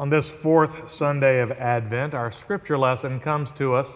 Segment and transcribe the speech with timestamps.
[0.00, 3.88] On this fourth Sunday of Advent, our scripture lesson comes to us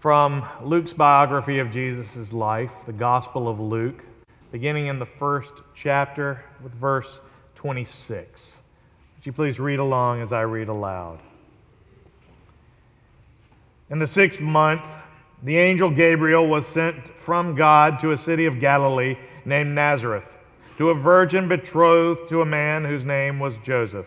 [0.00, 4.02] from Luke's biography of Jesus' life, the Gospel of Luke,
[4.50, 7.20] beginning in the first chapter with verse
[7.54, 8.54] 26.
[9.14, 11.20] Would you please read along as I read aloud?
[13.90, 14.82] In the sixth month,
[15.44, 20.26] the angel Gabriel was sent from God to a city of Galilee named Nazareth,
[20.76, 24.06] to a virgin betrothed to a man whose name was Joseph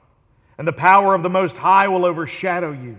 [0.61, 2.95] and the power of the Most High will overshadow you.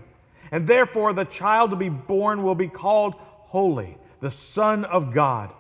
[0.51, 5.53] And therefore, the child to be born will be called Holy, the Son of God.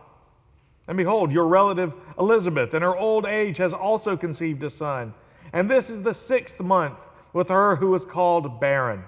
[0.88, 5.14] And behold, your relative Elizabeth, in her old age, has also conceived a son.
[5.52, 6.98] And this is the sixth month
[7.34, 9.04] with her who was called barren.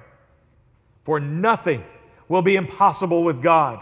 [1.05, 1.83] For nothing
[2.29, 3.81] will be impossible with God.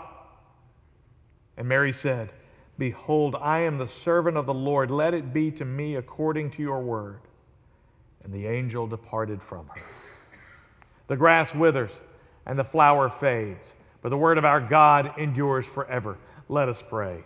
[1.59, 2.31] And Mary said,
[2.79, 4.91] Behold, I am the servant of the Lord.
[4.91, 7.19] Let it be to me according to your word.
[8.25, 9.83] And the angel departed from her.
[11.09, 11.92] The grass withers
[12.47, 13.65] and the flower fades,
[14.01, 16.19] but the word of our God endures forever.
[16.48, 17.25] Let us pray.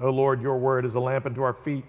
[0.00, 1.84] O Lord, your word is a lamp unto our feet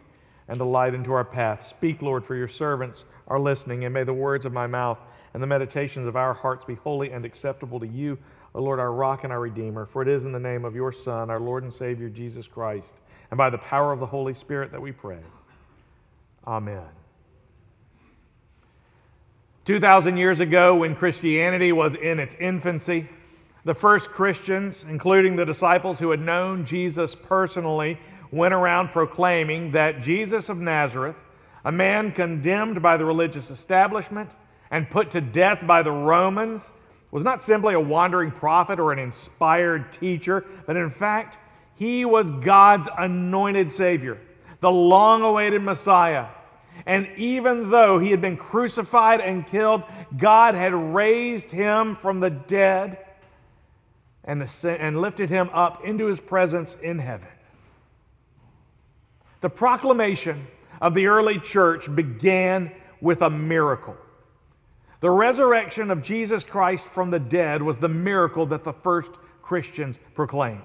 [0.47, 1.67] and a light unto our path.
[1.67, 4.99] Speak, Lord, for your servants are listening, and may the words of my mouth
[5.33, 8.17] and the meditations of our hearts be holy and acceptable to you,
[8.53, 9.87] O Lord, our rock and our redeemer.
[9.91, 12.93] For it is in the name of your Son, our Lord and Savior, Jesus Christ,
[13.31, 15.19] and by the power of the Holy Spirit that we pray.
[16.45, 17.02] Amen.
[19.65, 23.07] 2,000 years ago, when Christianity was in its infancy,
[23.63, 27.97] the first Christians, including the disciples who had known Jesus personally,
[28.31, 31.15] went around proclaiming that Jesus of Nazareth,
[31.63, 34.29] a man condemned by the religious establishment
[34.69, 36.61] and put to death by the Romans,
[37.11, 41.37] was not simply a wandering prophet or an inspired teacher, but in fact,
[41.75, 44.19] he was God's anointed Savior,
[44.59, 46.25] the long awaited Messiah
[46.85, 49.83] and even though he had been crucified and killed,
[50.17, 52.97] God had raised him from the dead
[54.25, 57.27] and, and lifted him up into his presence in heaven.
[59.41, 60.47] The proclamation
[60.81, 63.97] of the early church began with a miracle.
[65.01, 69.11] The resurrection of Jesus Christ from the dead was the miracle that the first
[69.41, 70.61] Christians proclaimed.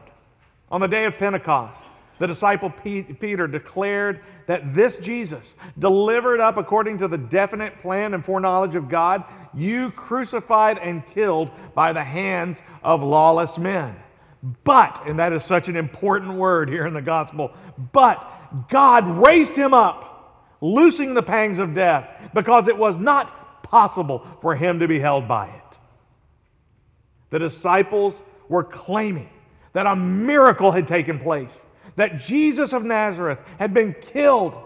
[0.70, 1.84] On the day of Pentecost,
[2.18, 8.24] the disciple Peter declared that this Jesus, delivered up according to the definite plan and
[8.24, 9.24] foreknowledge of God,
[9.54, 13.94] you crucified and killed by the hands of lawless men.
[14.64, 17.52] But, and that is such an important word here in the gospel,
[17.92, 24.26] but God raised him up, loosing the pangs of death, because it was not possible
[24.40, 25.78] for him to be held by it.
[27.30, 29.28] The disciples were claiming
[29.74, 31.50] that a miracle had taken place
[31.98, 34.56] that Jesus of Nazareth had been killed,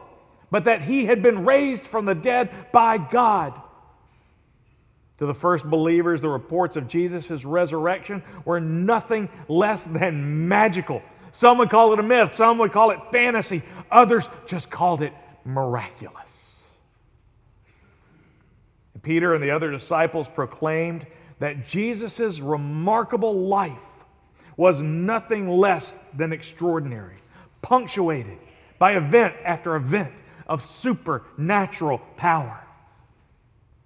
[0.51, 3.59] but that he had been raised from the dead by God.
[5.19, 11.01] To the first believers, the reports of Jesus' resurrection were nothing less than magical.
[11.33, 15.15] Some would call it a myth, some would call it fantasy, others just called it
[15.47, 16.29] miraculous.
[19.01, 21.07] Peter and the other disciples proclaimed
[21.39, 23.73] that Jesus' remarkable life
[24.59, 27.22] was nothing less than extraordinary
[27.63, 28.39] punctuated
[28.79, 30.13] by event after event
[30.47, 32.63] of supernatural power.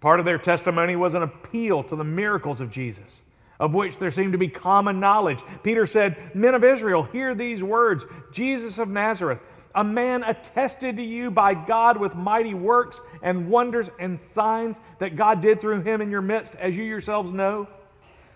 [0.00, 3.22] Part of their testimony was an appeal to the miracles of Jesus,
[3.58, 5.38] of which there seemed to be common knowledge.
[5.62, 9.38] Peter said, Men of Israel, hear these words Jesus of Nazareth,
[9.74, 15.16] a man attested to you by God with mighty works and wonders and signs that
[15.16, 17.68] God did through him in your midst, as you yourselves know.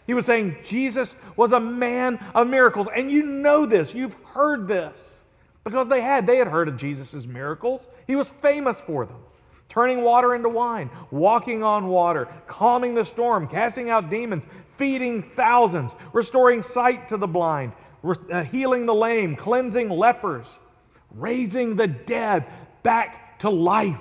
[0.07, 4.69] He was saying Jesus was a man of miracles, and you know this, you've heard
[4.69, 5.20] this.
[5.65, 6.27] Because they had.
[6.27, 7.89] They had heard of Jesus' miracles.
[8.07, 9.19] He was famous for them.
[9.69, 14.45] turning water into wine, walking on water, calming the storm, casting out demons,
[14.77, 17.73] feeding thousands, restoring sight to the blind,
[18.33, 20.47] uh, healing the lame, cleansing lepers,
[21.15, 22.45] raising the dead
[22.83, 23.97] back to life.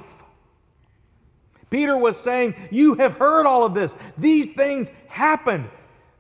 [1.70, 3.94] Peter was saying, You have heard all of this.
[4.18, 5.70] These things happened.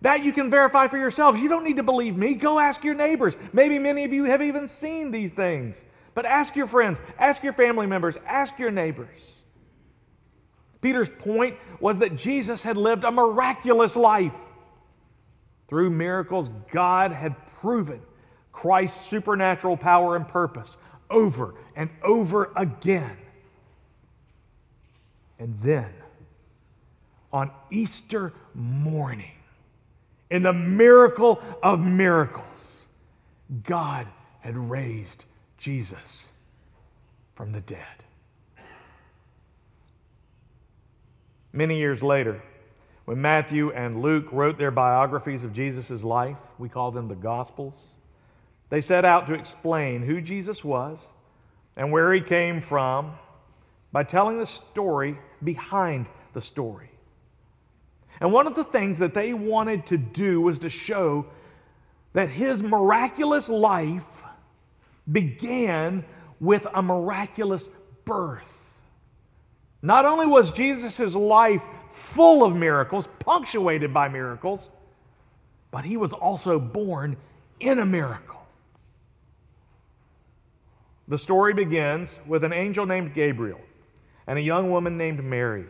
[0.02, 1.40] That you can verify for yourselves.
[1.40, 2.34] You don't need to believe me.
[2.34, 3.36] Go ask your neighbors.
[3.52, 5.76] Maybe many of you have even seen these things.
[6.14, 9.20] But ask your friends, ask your family members, ask your neighbors.
[10.82, 14.34] Peter's point was that Jesus had lived a miraculous life.
[15.68, 18.02] Through miracles, God had proven
[18.52, 20.78] Christ's supernatural power and purpose
[21.10, 23.18] over and over again.
[25.38, 25.90] And then,
[27.32, 29.32] on Easter morning,
[30.30, 32.86] in the miracle of miracles,
[33.64, 34.08] God
[34.42, 35.26] had raised
[35.58, 36.28] Jesus
[37.36, 37.86] from the dead.
[41.52, 42.42] Many years later,
[43.06, 47.74] when Matthew and Luke wrote their biographies of Jesus' life, we call them the Gospels,
[48.70, 51.00] they set out to explain who Jesus was
[51.76, 53.14] and where he came from
[53.92, 56.92] by telling the story behind the story.
[58.22, 61.26] And one of the things that they wanted to do was to show
[62.14, 64.04] that his miraculous life
[65.12, 66.04] began
[66.40, 67.70] with a miraculous
[68.06, 68.52] birth.
[69.82, 71.62] Not only was Jesus' life
[71.94, 74.70] full of miracles, punctuated by miracles,
[75.72, 77.16] but he was also born
[77.60, 78.42] in a miracle.
[81.08, 83.62] The story begins with an angel named Gabriel
[84.28, 85.66] and a young woman named Mary.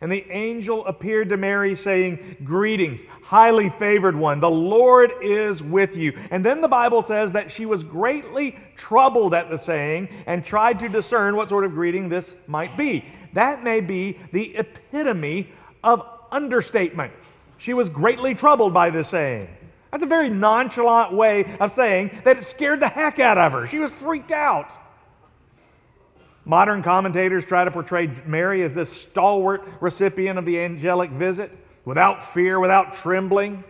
[0.00, 5.96] And the angel appeared to Mary, saying, Greetings, highly favored one, the Lord is with
[5.96, 6.18] you.
[6.30, 10.78] And then the Bible says that she was greatly troubled at the saying and tried
[10.80, 13.04] to discern what sort of greeting this might be.
[13.32, 15.48] That may be the epitome
[15.82, 17.12] of understatement.
[17.58, 19.48] She was greatly troubled by this saying.
[19.90, 23.66] That's a very nonchalant way of saying that it scared the heck out of her.
[23.68, 24.70] She was freaked out.
[26.44, 31.50] Modern commentators try to portray Mary as this stalwart recipient of the angelic visit,
[31.84, 33.64] without fear, without trembling.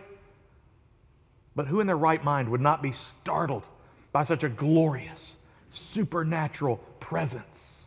[1.55, 3.63] But who in their right mind would not be startled
[4.11, 5.35] by such a glorious,
[5.69, 7.83] supernatural presence?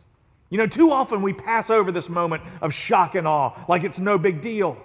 [0.49, 3.99] You know, too often we pass over this moment of shock and awe like it's
[3.99, 4.77] no big deal.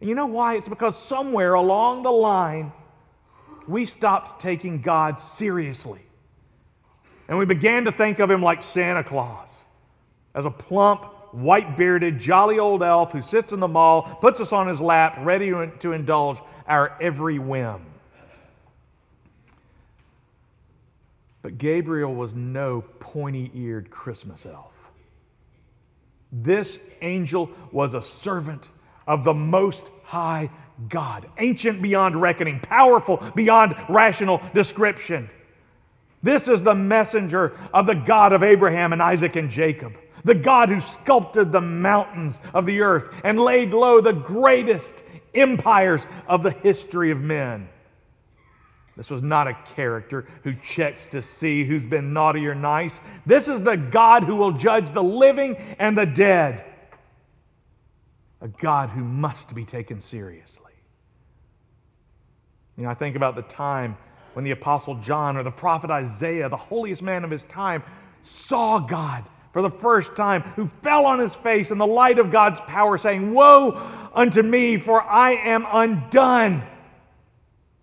[0.00, 0.54] And you know why?
[0.54, 2.72] It's because somewhere along the line,
[3.66, 6.00] we stopped taking God seriously.
[7.28, 9.50] And we began to think of him like Santa Claus,
[10.34, 14.52] as a plump, white bearded, jolly old elf who sits in the mall, puts us
[14.52, 17.84] on his lap, ready to indulge our every whim.
[21.42, 24.72] But Gabriel was no pointy eared Christmas elf.
[26.32, 28.68] This angel was a servant
[29.06, 30.50] of the Most High
[30.88, 35.28] God, ancient beyond reckoning, powerful beyond rational description.
[36.28, 39.94] This is the messenger of the God of Abraham and Isaac and Jacob,
[40.24, 44.92] the God who sculpted the mountains of the earth and laid low the greatest
[45.34, 47.66] empires of the history of men.
[48.94, 53.00] This was not a character who checks to see who's been naughty or nice.
[53.24, 56.62] This is the God who will judge the living and the dead.
[58.42, 60.74] A God who must be taken seriously.
[62.76, 63.96] You know, I think about the time
[64.34, 67.82] when the Apostle John or the prophet Isaiah, the holiest man of his time,
[68.22, 72.30] saw God for the first time, who fell on his face in the light of
[72.30, 76.62] God's power, saying, Woe unto me, for I am undone.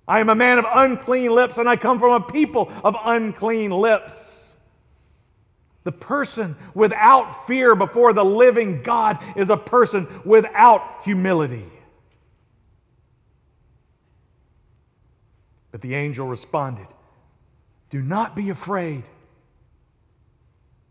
[0.07, 3.71] I am a man of unclean lips, and I come from a people of unclean
[3.71, 4.13] lips.
[5.83, 11.65] The person without fear before the living God is a person without humility.
[15.75, 16.87] But the angel responded,
[17.89, 19.03] Do not be afraid,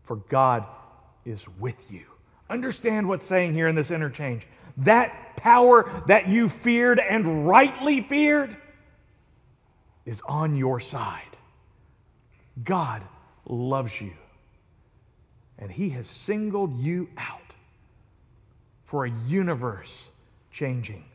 [0.03, 0.63] for God
[1.25, 2.03] is with you.
[2.51, 4.45] Understand what's saying here in this interchange.
[4.77, 8.55] That power that you feared and rightly feared
[10.05, 11.35] is on your side.
[12.63, 13.01] God
[13.47, 14.13] loves you,
[15.57, 17.41] and He has singled you out
[18.85, 20.09] for a universe
[20.51, 21.05] changing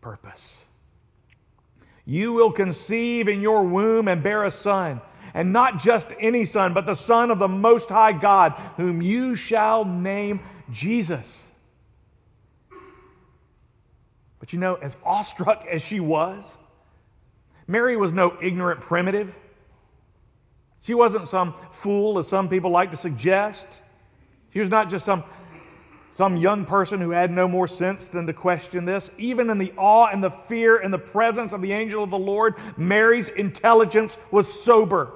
[0.00, 0.60] purpose.
[2.06, 5.00] You will conceive in your womb and bear a son,
[5.34, 9.34] and not just any son, but the Son of the Most High God, whom you
[9.34, 11.46] shall name Jesus.
[14.38, 16.44] But you know, as awestruck as she was,
[17.66, 19.34] Mary was no ignorant primitive.
[20.82, 23.66] She wasn't some fool, as some people like to suggest.
[24.52, 25.24] She was not just some,
[26.16, 29.10] some young person who had no more sense than to question this.
[29.18, 32.18] Even in the awe and the fear and the presence of the angel of the
[32.18, 35.12] Lord, Mary's intelligence was sober.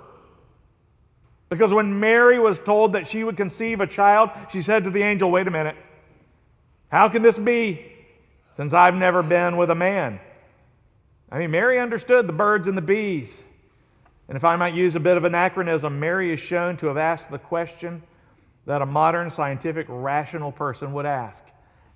[1.49, 5.00] Because when Mary was told that she would conceive a child, she said to the
[5.00, 5.76] angel, Wait a minute.
[6.90, 7.80] How can this be
[8.52, 10.21] since I've never been with a man?
[11.33, 13.40] I mean, Mary understood the birds and the bees.
[14.28, 17.30] And if I might use a bit of anachronism, Mary is shown to have asked
[17.30, 18.02] the question
[18.67, 21.45] that a modern scientific rational person would ask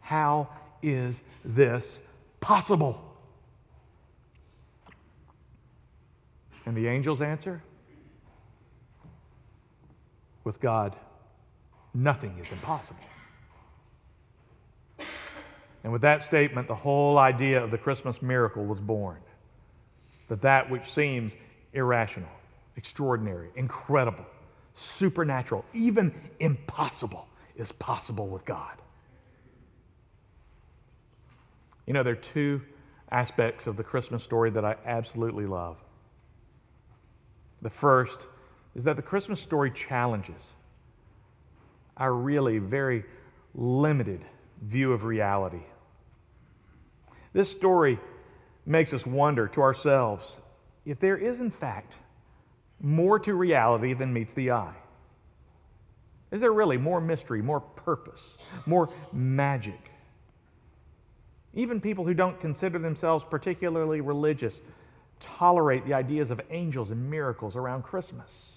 [0.00, 0.49] How
[0.83, 2.00] is this
[2.40, 3.00] possible?
[6.66, 7.62] And the angel's answer?
[10.44, 10.97] With God,
[11.94, 13.00] nothing is impossible.
[15.85, 19.18] And with that statement, the whole idea of the Christmas miracle was born.
[20.28, 21.35] That that which seems
[21.75, 22.30] irrational,
[22.76, 24.25] extraordinary, incredible,
[24.75, 28.76] supernatural, even impossible is possible with God.
[31.87, 32.61] You know, there are two
[33.11, 35.76] aspects of the Christmas story that I absolutely love.
[37.62, 38.26] The first
[38.75, 40.43] is that the Christmas story challenges
[41.97, 43.04] our really very
[43.54, 44.25] limited
[44.62, 45.62] view of reality.
[47.33, 48.00] This story
[48.66, 50.37] makes us wonder to ourselves
[50.85, 51.97] if there is, in fact,
[52.85, 54.75] more to reality than meets the eye.
[56.31, 58.21] Is there really more mystery, more purpose,
[58.67, 59.81] more magic?
[61.55, 64.61] Even people who don't consider themselves particularly religious
[65.21, 68.53] tolerate the ideas of angels and miracles around Christmas.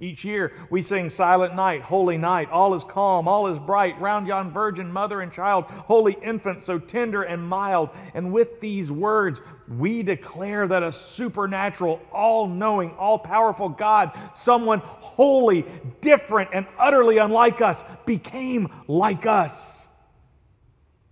[0.00, 4.26] Each year we sing Silent Night, Holy Night, all is calm, all is bright, round
[4.26, 7.90] yon virgin, mother and child, holy infant, so tender and mild.
[8.14, 14.78] And with these words, we declare that a supernatural, all knowing, all powerful God, someone
[14.78, 15.66] holy,
[16.00, 19.86] different, and utterly unlike us, became like us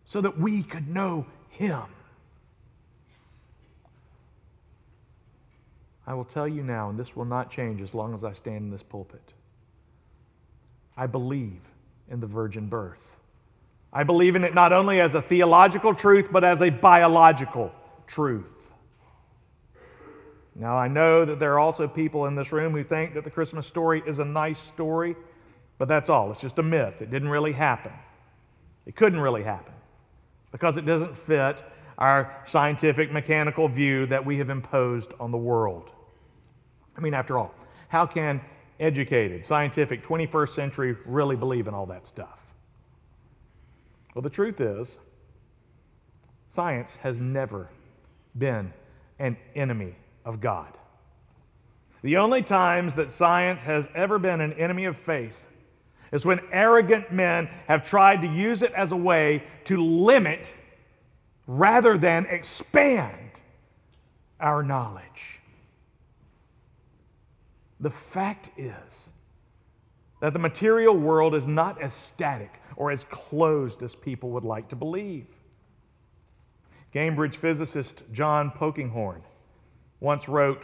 [0.07, 1.83] so that we could know Him.
[6.09, 8.65] I will tell you now, and this will not change as long as I stand
[8.65, 9.35] in this pulpit.
[10.97, 11.61] I believe
[12.11, 12.97] in the virgin birth.
[13.93, 17.71] I believe in it not only as a theological truth, but as a biological
[18.07, 18.47] truth.
[20.55, 23.31] Now, I know that there are also people in this room who think that the
[23.31, 25.15] Christmas story is a nice story,
[25.77, 26.31] but that's all.
[26.31, 27.03] It's just a myth.
[27.03, 27.93] It didn't really happen.
[28.87, 29.75] It couldn't really happen
[30.53, 31.62] because it doesn't fit
[31.99, 35.91] our scientific, mechanical view that we have imposed on the world.
[36.99, 37.55] I mean, after all,
[37.87, 38.40] how can
[38.81, 42.38] educated, scientific, 21st century really believe in all that stuff?
[44.14, 44.97] Well, the truth is,
[46.49, 47.71] science has never
[48.37, 48.73] been
[49.21, 50.76] an enemy of God.
[52.02, 55.37] The only times that science has ever been an enemy of faith
[56.12, 60.49] is when arrogant men have tried to use it as a way to limit
[61.47, 63.31] rather than expand
[64.40, 65.38] our knowledge.
[67.81, 68.75] The fact is
[70.21, 74.69] that the material world is not as static or as closed as people would like
[74.71, 75.27] to believe.
[76.93, 79.23] Cambridge physicist John Polkinghorne
[80.01, 80.63] once wrote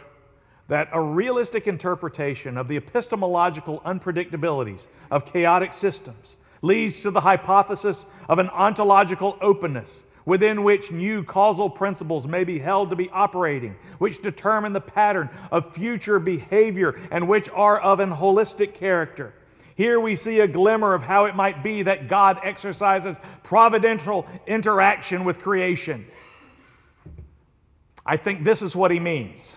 [0.67, 8.05] that a realistic interpretation of the epistemological unpredictabilities of chaotic systems leads to the hypothesis
[8.27, 13.75] of an ontological openness within which new causal principles may be held to be operating,
[13.99, 19.33] which determine the pattern of future behavior and which are of an holistic character.
[19.75, 25.25] Here we see a glimmer of how it might be that God exercises providential interaction
[25.25, 26.05] with creation.
[28.05, 29.55] I think this is what he means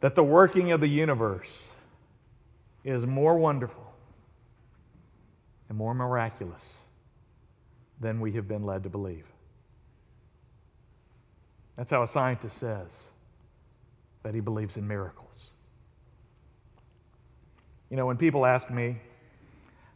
[0.00, 1.48] that the working of the universe
[2.84, 3.85] is more wonderful
[5.68, 6.62] and more miraculous
[8.00, 9.24] than we have been led to believe.
[11.76, 12.88] That's how a scientist says
[14.22, 15.50] that he believes in miracles.
[17.90, 18.96] You know, when people ask me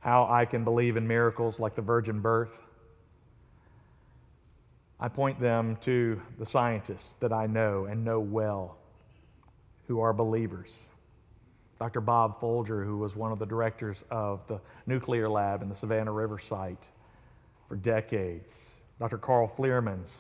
[0.01, 2.53] how I can believe in miracles like the virgin birth,
[4.99, 8.77] I point them to the scientists that I know and know well
[9.89, 10.71] who are believers.
[11.81, 12.03] Dr.
[12.03, 16.13] Bob Folger, who was one of the directors of the nuclear lab in the Savannah
[16.13, 16.83] River site
[17.69, 18.55] for decades.
[18.99, 19.17] Dr.
[19.17, 20.11] Carl Fliermans,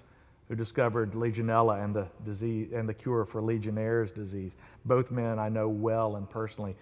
[0.48, 4.52] who discovered Legionella and the, disease, and the cure for Legionnaire's disease.
[4.86, 6.74] Both men I know well and personally.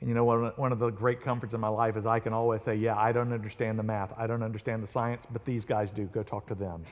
[0.00, 2.34] And you know, one, one of the great comforts in my life is I can
[2.34, 5.64] always say, Yeah, I don't understand the math, I don't understand the science, but these
[5.64, 6.04] guys do.
[6.12, 6.84] Go talk to them.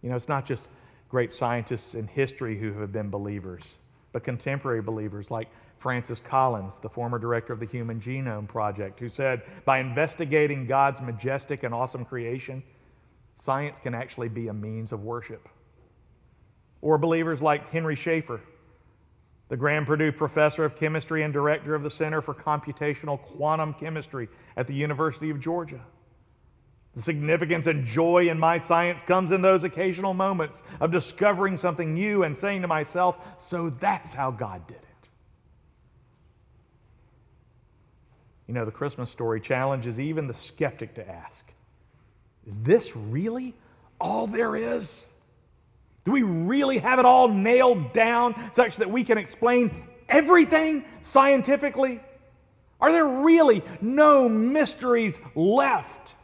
[0.00, 0.62] You know, it's not just
[1.10, 3.64] great scientists in history who have been believers
[4.12, 5.48] but contemporary believers like
[5.78, 11.00] Francis Collins, the former director of the Human Genome Project, who said, by investigating God's
[11.00, 12.62] majestic and awesome creation,
[13.34, 15.48] science can actually be a means of worship.
[16.82, 18.40] Or believers like Henry Schaefer,
[19.48, 24.28] the Graham Perdue professor of chemistry and director of the Center for Computational Quantum Chemistry
[24.56, 25.80] at the University of Georgia.
[26.96, 31.94] The significance and joy in my science comes in those occasional moments of discovering something
[31.94, 35.08] new and saying to myself, so that's how God did it.
[38.48, 41.44] You know, the Christmas story challenges even the skeptic to ask
[42.48, 43.54] Is this really
[44.00, 45.06] all there is?
[46.04, 52.00] Do we really have it all nailed down such that we can explain everything scientifically?
[52.80, 56.14] Are there really no mysteries left?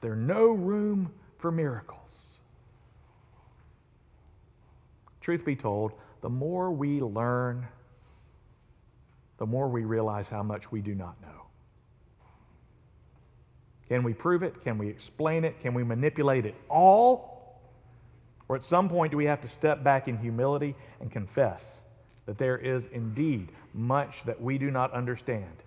[0.00, 2.38] Is there no room for miracles?
[5.20, 5.92] Truth be told,
[6.22, 7.68] the more we learn,
[9.36, 11.42] the more we realize how much we do not know.
[13.90, 14.64] Can we prove it?
[14.64, 15.60] Can we explain it?
[15.60, 17.60] Can we manipulate it all?
[18.48, 21.60] Or at some point, do we have to step back in humility and confess
[22.24, 25.62] that there is indeed much that we do not understand,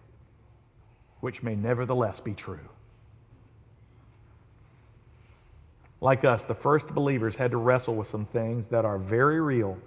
[1.20, 2.68] which may nevertheless be true?
[6.04, 9.78] Like us, the first believers had to wrestle with some things that are very real,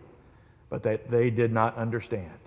[0.70, 2.38] but that they did not understand.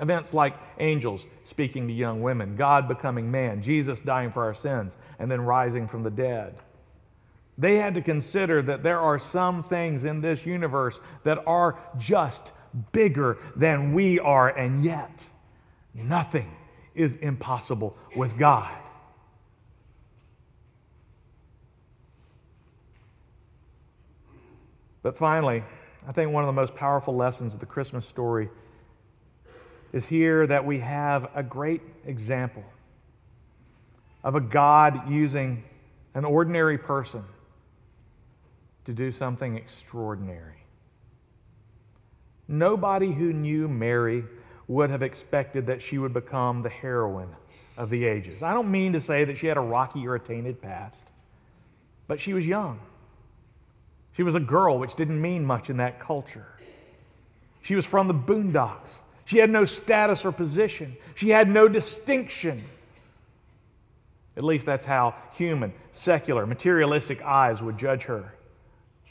[0.00, 4.92] Events like angels speaking to young women, God becoming man, Jesus dying for our sins,
[5.18, 6.54] and then rising from the dead.
[7.56, 12.52] They had to consider that there are some things in this universe that are just
[12.92, 15.24] bigger than we are, and yet
[15.94, 16.54] nothing
[16.94, 18.76] is impossible with God.
[25.06, 25.62] But finally,
[26.08, 28.48] I think one of the most powerful lessons of the Christmas story
[29.92, 32.64] is here that we have a great example
[34.24, 35.62] of a God using
[36.14, 37.22] an ordinary person
[38.86, 40.58] to do something extraordinary.
[42.48, 44.24] Nobody who knew Mary
[44.66, 47.36] would have expected that she would become the heroine
[47.76, 48.42] of the ages.
[48.42, 51.06] I don't mean to say that she had a rocky or a tainted past,
[52.08, 52.80] but she was young.
[54.16, 56.46] She was a girl, which didn't mean much in that culture.
[57.62, 58.90] She was from the boondocks.
[59.26, 60.96] She had no status or position.
[61.16, 62.64] She had no distinction.
[64.36, 68.32] At least that's how human, secular, materialistic eyes would judge her.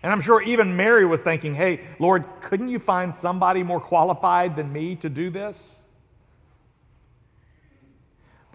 [0.01, 4.55] And I'm sure even Mary was thinking, hey, Lord, couldn't you find somebody more qualified
[4.55, 5.84] than me to do this?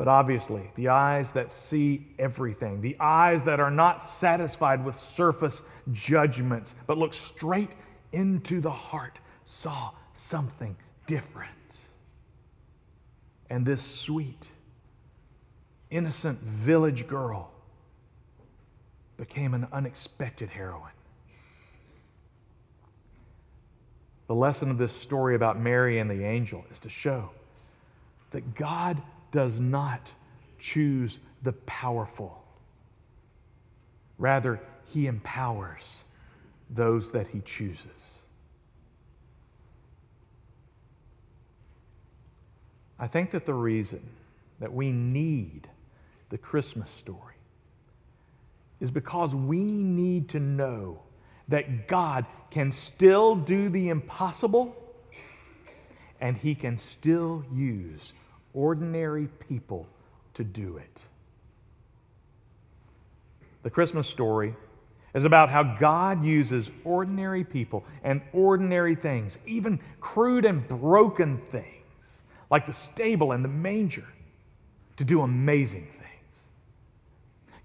[0.01, 5.61] But obviously, the eyes that see everything, the eyes that are not satisfied with surface
[5.93, 7.69] judgments, but look straight
[8.11, 10.75] into the heart, saw something
[11.07, 11.51] different.
[13.51, 14.49] And this sweet,
[15.91, 17.51] innocent village girl
[19.19, 20.93] became an unexpected heroine.
[24.29, 27.29] The lesson of this story about Mary and the angel is to show
[28.31, 30.11] that God does not
[30.59, 32.43] choose the powerful.
[34.19, 36.03] Rather, he empowers
[36.71, 37.87] those that he chooses.
[42.99, 44.03] I think that the reason
[44.61, 45.69] that we need
[46.29, 47.35] the Christmas story
[48.81, 51.01] is because we need to know
[51.49, 54.77] that God can still do the impossible
[56.21, 58.13] and he can still use
[58.55, 59.87] ordinary people
[60.35, 61.05] to do it.
[63.63, 64.55] The Christmas story
[65.15, 71.65] is about how God uses ordinary people and ordinary things, even crude and broken things,
[72.51, 74.07] like the stable and the manger,
[74.97, 76.01] to do amazing things.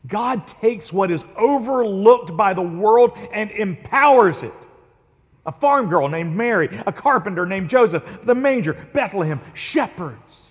[0.07, 4.53] God takes what is overlooked by the world and empowers it.
[5.45, 10.41] A farm girl named Mary, a carpenter named Joseph, the manger, Bethlehem, shepherds.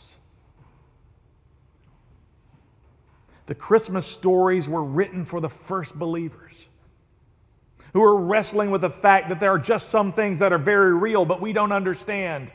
[3.46, 6.66] The Christmas stories were written for the first believers
[7.94, 10.92] who are wrestling with the fact that there are just some things that are very
[10.92, 12.50] real, but we don't understand.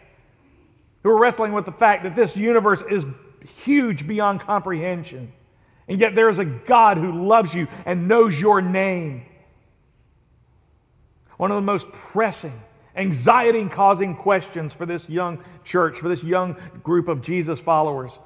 [1.02, 3.06] Who are wrestling with the fact that this universe is
[3.64, 5.32] huge beyond comprehension.
[5.88, 9.26] And yet there is a God who loves you and knows your name.
[11.38, 12.62] One of the most pressing,
[12.98, 18.20] anxiety causing questions for this young church, for this young group of Jesus followers,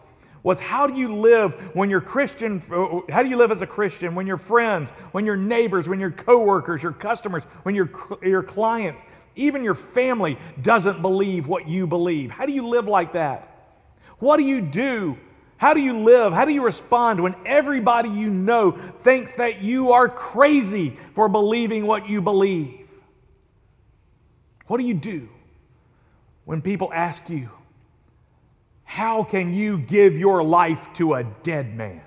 [0.43, 2.62] was how do you live when you're Christian?
[2.69, 5.99] Uh, how do you live as a Christian when your friends, when your neighbors, when
[5.99, 7.89] your coworkers, your customers, when your,
[8.21, 9.03] your clients
[9.36, 12.29] Even your family doesn't believe what you believe.
[12.29, 13.49] How do you live like that?
[14.19, 15.17] What do you do?
[15.58, 16.34] How do you live?
[16.34, 21.88] How do you respond when everybody you know thinks that you are crazy for believing
[21.88, 22.88] what you believe?
[24.67, 25.29] What do you do
[26.45, 27.49] when people ask you,
[28.93, 32.03] How can you give your life to a dead man?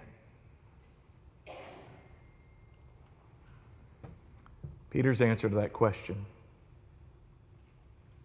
[4.91, 6.25] Peter's answer to that question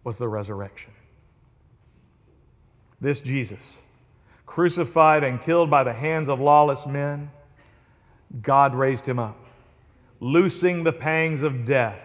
[0.04, 0.92] was the resurrection.
[3.00, 3.64] This Jesus,
[4.46, 7.32] crucified and killed by the hands of lawless men,
[8.42, 9.44] God raised him up,
[10.20, 11.98] loosing the pangs of death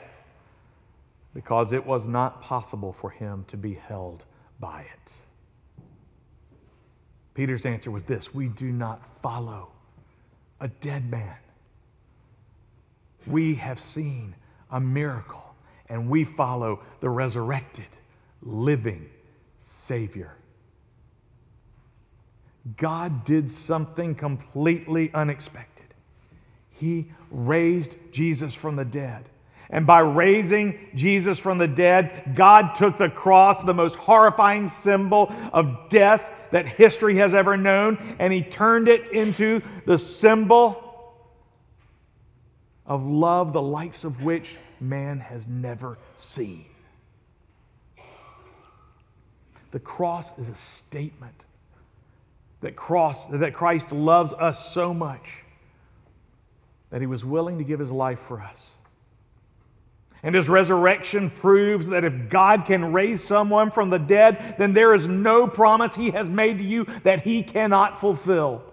[1.36, 4.26] because it was not possible for him to be held
[4.60, 5.13] by it.
[7.38, 9.69] Peter's answer was this We do not follow
[10.60, 11.36] a dead man.
[13.28, 14.34] We have seen
[14.71, 15.45] a miracle,
[15.88, 17.86] and we follow the resurrected,
[18.41, 19.08] living
[19.62, 20.34] Savior.
[22.76, 25.86] God did something completely unexpected.
[26.71, 29.26] He raised Jesus from the dead.
[29.69, 35.32] And by raising Jesus from the dead, God took the cross, the most horrifying symbol
[35.54, 40.83] of death that history has ever known, and He turned it into the symbol
[42.86, 46.65] of love, the likes of which man has never seen.
[49.71, 50.55] The cross is a
[50.88, 51.43] statement
[52.62, 55.29] that, cross, that Christ loves us so much
[56.89, 58.77] that he was willing to give his life for us.
[60.23, 64.93] And his resurrection proves that if God can raise someone from the dead, then there
[64.95, 68.63] is no promise he has made to you that he cannot fulfill.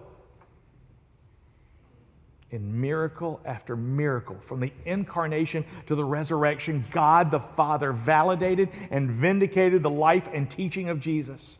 [2.49, 9.11] In miracle after miracle, from the incarnation to the resurrection, God the Father validated and
[9.11, 11.57] vindicated the life and teaching of Jesus,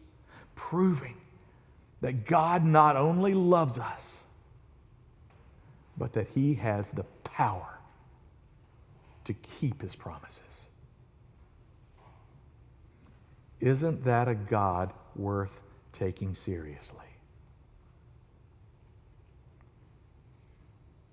[0.56, 1.16] proving
[2.02, 4.14] that God not only loves us,
[5.98, 7.75] but that he has the power
[9.26, 10.42] to keep his promises.
[13.60, 15.52] Isn't that a God worth
[15.94, 17.00] taking seriously?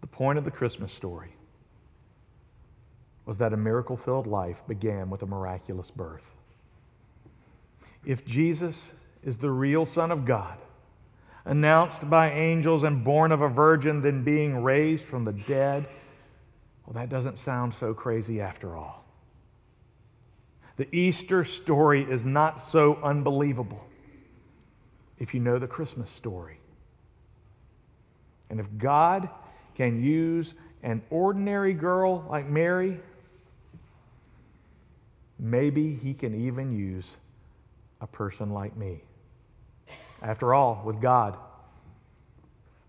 [0.00, 1.34] The point of the Christmas story
[3.24, 6.24] was that a miracle filled life began with a miraculous birth.
[8.04, 10.58] If Jesus is the real Son of God,
[11.44, 15.86] announced by angels and born of a virgin, then being raised from the dead,
[16.92, 19.02] well, that doesn't sound so crazy after all.
[20.76, 23.82] The Easter story is not so unbelievable
[25.18, 26.58] if you know the Christmas story.
[28.50, 29.30] And if God
[29.74, 30.52] can use
[30.82, 33.00] an ordinary girl like Mary,
[35.38, 37.16] maybe He can even use
[38.02, 39.02] a person like me.
[40.20, 41.38] After all, with God,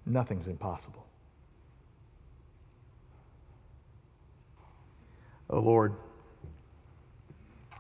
[0.06, 1.06] nothing's impossible.
[5.54, 5.94] Oh Lord,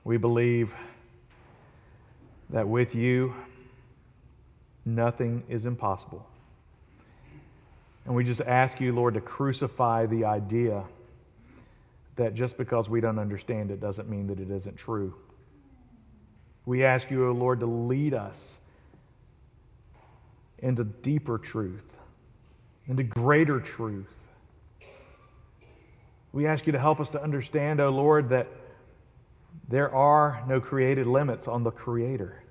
[0.03, 0.71] we believe
[2.51, 3.33] that with you,
[4.85, 6.23] nothing is impossible.
[8.05, 10.83] And we just ask you, Lord, to crucify the idea
[12.15, 15.15] that just because we don't understand it doesn't mean that it isn't true.
[16.67, 18.59] We ask you, O oh Lord, to lead us
[20.59, 21.91] into deeper truth,
[22.85, 24.12] into greater truth.
[26.33, 28.47] We ask you to help us to understand, O oh Lord, that
[29.69, 32.43] there are no created limits on the Creator,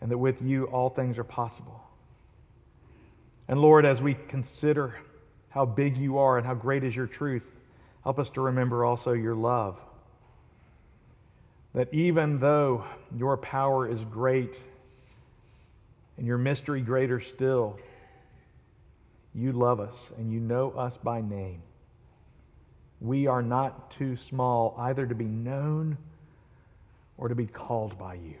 [0.00, 1.80] and that with you all things are possible.
[3.48, 4.96] And Lord, as we consider
[5.48, 7.46] how big you are and how great is your truth,
[8.02, 9.78] help us to remember also your love.
[11.74, 12.84] That even though
[13.16, 14.60] your power is great
[16.16, 17.78] and your mystery greater still.
[19.34, 21.62] You love us and you know us by name.
[23.02, 25.98] We are not too small either to be known
[27.18, 28.36] or to be called by you.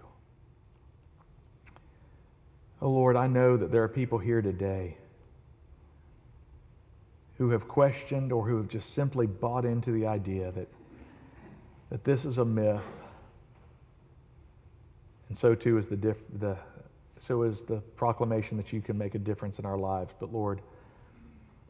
[2.80, 4.96] Oh Lord, I know that there are people here today
[7.38, 10.68] who have questioned or who have just simply bought into the idea that,
[11.90, 12.86] that this is a myth.
[15.28, 16.56] And so too is the, diff- the,
[17.18, 20.12] so is the proclamation that you can make a difference in our lives.
[20.20, 20.60] But Lord,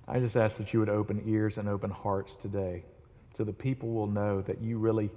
[0.09, 2.85] I just ask that you would open ears and open hearts today
[3.37, 5.11] so that people will know that you really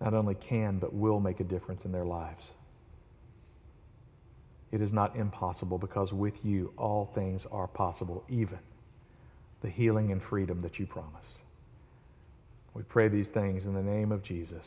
[0.00, 2.44] not only can, but will make a difference in their lives.
[4.72, 8.58] It is not impossible because with you all things are possible, even
[9.62, 11.38] the healing and freedom that you promised.
[12.74, 14.66] We pray these things in the name of Jesus.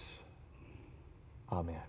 [1.51, 1.83] Amen.